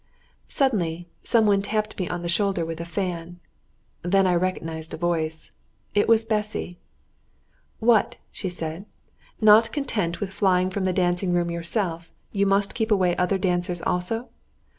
Suddenly 0.47 1.07
some 1.21 1.45
one 1.45 1.61
tapped 1.61 1.99
me 1.99 2.09
on 2.09 2.23
the 2.23 2.27
shoulder 2.27 2.65
with 2.65 2.81
a 2.81 2.85
fan, 2.87 3.39
then 4.01 4.25
I 4.25 4.33
recognised 4.33 4.95
a 4.95 4.97
voice; 4.97 5.51
it 5.93 6.07
was 6.07 6.25
Bessy. 6.25 6.79
"What," 7.77 8.15
she 8.31 8.49
said, 8.49 8.87
"not 9.41 9.71
content 9.71 10.19
with 10.19 10.33
flying 10.33 10.71
from 10.71 10.85
the 10.85 10.91
dancing 10.91 11.33
room 11.33 11.51
yourself, 11.51 12.09
must 12.33 12.71
you 12.71 12.73
keep 12.73 12.89
away 12.89 13.15
other 13.17 13.37
dancers 13.37 13.83
also! 13.83 14.29